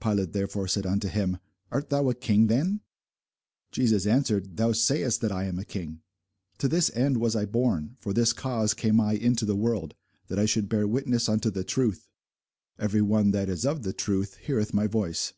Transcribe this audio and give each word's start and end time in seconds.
Pilate 0.00 0.30
therefore 0.32 0.68
said 0.68 0.86
unto 0.86 1.08
him, 1.08 1.38
Art 1.72 1.90
thou 1.90 2.08
a 2.08 2.14
king 2.14 2.46
then? 2.46 2.82
Jesus 3.72 4.06
answered, 4.06 4.56
Thou 4.56 4.70
sayest 4.70 5.20
that 5.22 5.32
I 5.32 5.46
am 5.46 5.58
a 5.58 5.64
king. 5.64 6.02
To 6.58 6.68
this 6.68 6.88
end 6.94 7.16
was 7.16 7.34
I 7.34 7.46
born, 7.46 7.80
and 7.84 7.96
for 7.98 8.12
this 8.12 8.32
cause 8.32 8.74
came 8.74 9.00
I 9.00 9.14
into 9.14 9.44
the 9.44 9.56
world, 9.56 9.96
that 10.28 10.38
I 10.38 10.46
should 10.46 10.68
bear 10.68 10.86
witness 10.86 11.28
unto 11.28 11.50
the 11.50 11.64
truth. 11.64 12.08
Every 12.78 13.02
one 13.02 13.32
that 13.32 13.48
is 13.48 13.66
of 13.66 13.82
the 13.82 13.92
truth 13.92 14.36
heareth 14.36 14.72
my 14.72 14.86
voice. 14.86 15.32